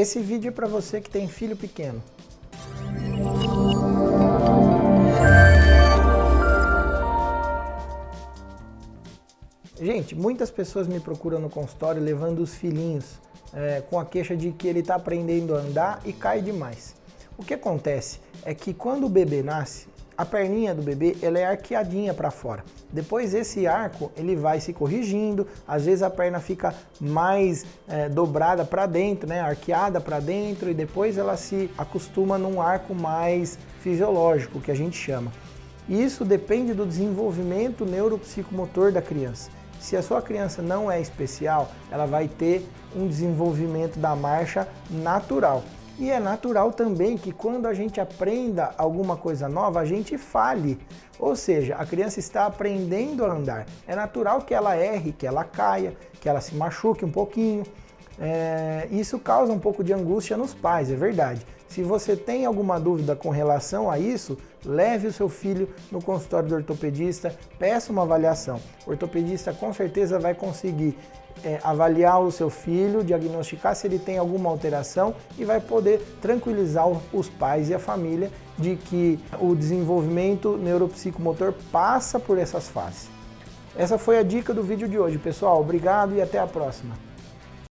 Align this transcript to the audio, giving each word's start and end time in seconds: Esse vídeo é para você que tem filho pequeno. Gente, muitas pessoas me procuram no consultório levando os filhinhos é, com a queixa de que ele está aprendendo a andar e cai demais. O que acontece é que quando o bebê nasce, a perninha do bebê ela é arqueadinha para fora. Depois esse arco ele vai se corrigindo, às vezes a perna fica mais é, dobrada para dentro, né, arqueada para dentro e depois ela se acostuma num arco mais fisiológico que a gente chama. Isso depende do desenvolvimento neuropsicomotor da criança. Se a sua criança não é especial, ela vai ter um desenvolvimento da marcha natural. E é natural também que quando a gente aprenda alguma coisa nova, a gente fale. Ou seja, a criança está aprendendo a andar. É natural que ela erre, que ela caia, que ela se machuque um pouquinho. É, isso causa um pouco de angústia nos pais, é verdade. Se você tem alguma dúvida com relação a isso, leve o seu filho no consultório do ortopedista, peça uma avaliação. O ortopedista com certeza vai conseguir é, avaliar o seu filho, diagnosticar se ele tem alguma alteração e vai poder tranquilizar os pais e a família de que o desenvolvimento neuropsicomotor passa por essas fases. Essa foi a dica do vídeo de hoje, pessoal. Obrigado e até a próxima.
Esse 0.00 0.18
vídeo 0.18 0.48
é 0.48 0.50
para 0.50 0.66
você 0.66 0.98
que 0.98 1.10
tem 1.10 1.28
filho 1.28 1.54
pequeno. 1.54 2.02
Gente, 9.78 10.14
muitas 10.14 10.50
pessoas 10.50 10.88
me 10.88 11.00
procuram 11.00 11.38
no 11.38 11.50
consultório 11.50 12.00
levando 12.00 12.38
os 12.38 12.54
filhinhos 12.54 13.20
é, 13.52 13.82
com 13.82 14.00
a 14.00 14.06
queixa 14.06 14.34
de 14.34 14.52
que 14.52 14.66
ele 14.66 14.80
está 14.80 14.94
aprendendo 14.94 15.54
a 15.54 15.58
andar 15.58 16.00
e 16.06 16.14
cai 16.14 16.40
demais. 16.40 16.96
O 17.36 17.44
que 17.44 17.52
acontece 17.52 18.20
é 18.42 18.54
que 18.54 18.72
quando 18.72 19.04
o 19.04 19.10
bebê 19.10 19.42
nasce, 19.42 19.86
a 20.20 20.24
perninha 20.26 20.74
do 20.74 20.82
bebê 20.82 21.16
ela 21.22 21.38
é 21.38 21.46
arqueadinha 21.46 22.12
para 22.12 22.30
fora. 22.30 22.62
Depois 22.92 23.32
esse 23.32 23.66
arco 23.66 24.12
ele 24.14 24.36
vai 24.36 24.60
se 24.60 24.70
corrigindo, 24.70 25.46
às 25.66 25.86
vezes 25.86 26.02
a 26.02 26.10
perna 26.10 26.38
fica 26.40 26.74
mais 27.00 27.64
é, 27.88 28.06
dobrada 28.06 28.62
para 28.62 28.84
dentro, 28.84 29.26
né, 29.26 29.40
arqueada 29.40 29.98
para 29.98 30.20
dentro 30.20 30.68
e 30.68 30.74
depois 30.74 31.16
ela 31.16 31.38
se 31.38 31.70
acostuma 31.78 32.36
num 32.36 32.60
arco 32.60 32.94
mais 32.94 33.58
fisiológico 33.80 34.60
que 34.60 34.70
a 34.70 34.74
gente 34.74 34.94
chama. 34.94 35.32
Isso 35.88 36.22
depende 36.22 36.74
do 36.74 36.84
desenvolvimento 36.84 37.86
neuropsicomotor 37.86 38.92
da 38.92 39.00
criança. 39.00 39.48
Se 39.80 39.96
a 39.96 40.02
sua 40.02 40.20
criança 40.20 40.60
não 40.60 40.90
é 40.90 41.00
especial, 41.00 41.72
ela 41.90 42.04
vai 42.04 42.28
ter 42.28 42.68
um 42.94 43.08
desenvolvimento 43.08 43.98
da 43.98 44.14
marcha 44.14 44.68
natural. 44.90 45.64
E 46.00 46.10
é 46.10 46.18
natural 46.18 46.72
também 46.72 47.18
que 47.18 47.30
quando 47.30 47.66
a 47.66 47.74
gente 47.74 48.00
aprenda 48.00 48.72
alguma 48.78 49.18
coisa 49.18 49.50
nova, 49.50 49.80
a 49.80 49.84
gente 49.84 50.16
fale. 50.16 50.78
Ou 51.18 51.36
seja, 51.36 51.74
a 51.74 51.84
criança 51.84 52.18
está 52.18 52.46
aprendendo 52.46 53.22
a 53.22 53.30
andar. 53.30 53.66
É 53.86 53.94
natural 53.94 54.40
que 54.40 54.54
ela 54.54 54.74
erre, 54.74 55.12
que 55.12 55.26
ela 55.26 55.44
caia, 55.44 55.94
que 56.18 56.26
ela 56.26 56.40
se 56.40 56.54
machuque 56.54 57.04
um 57.04 57.10
pouquinho. 57.12 57.64
É, 58.18 58.88
isso 58.90 59.18
causa 59.18 59.52
um 59.52 59.58
pouco 59.58 59.84
de 59.84 59.92
angústia 59.92 60.38
nos 60.38 60.54
pais, 60.54 60.90
é 60.90 60.96
verdade. 60.96 61.46
Se 61.70 61.84
você 61.84 62.16
tem 62.16 62.44
alguma 62.44 62.80
dúvida 62.80 63.14
com 63.14 63.30
relação 63.30 63.88
a 63.88 63.96
isso, 63.96 64.36
leve 64.66 65.06
o 65.06 65.12
seu 65.12 65.28
filho 65.28 65.68
no 65.90 66.02
consultório 66.02 66.48
do 66.48 66.54
ortopedista, 66.56 67.32
peça 67.60 67.92
uma 67.92 68.02
avaliação. 68.02 68.60
O 68.84 68.90
ortopedista 68.90 69.52
com 69.52 69.72
certeza 69.72 70.18
vai 70.18 70.34
conseguir 70.34 70.98
é, 71.44 71.60
avaliar 71.62 72.20
o 72.20 72.32
seu 72.32 72.50
filho, 72.50 73.04
diagnosticar 73.04 73.76
se 73.76 73.86
ele 73.86 74.00
tem 74.00 74.18
alguma 74.18 74.50
alteração 74.50 75.14
e 75.38 75.44
vai 75.44 75.60
poder 75.60 76.00
tranquilizar 76.20 76.88
os 77.12 77.28
pais 77.28 77.70
e 77.70 77.74
a 77.74 77.78
família 77.78 78.32
de 78.58 78.74
que 78.74 79.20
o 79.38 79.54
desenvolvimento 79.54 80.56
neuropsicomotor 80.56 81.54
passa 81.70 82.18
por 82.18 82.36
essas 82.36 82.68
fases. 82.68 83.08
Essa 83.76 83.96
foi 83.96 84.18
a 84.18 84.24
dica 84.24 84.52
do 84.52 84.64
vídeo 84.64 84.88
de 84.88 84.98
hoje, 84.98 85.18
pessoal. 85.18 85.60
Obrigado 85.60 86.16
e 86.16 86.20
até 86.20 86.40
a 86.40 86.48
próxima. 86.48 87.09